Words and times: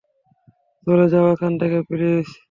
চলে 0.87 1.05
যাও 1.13 1.25
এখান 1.33 1.53
থেকে, 1.61 1.77
প্লিজ। 1.87 2.27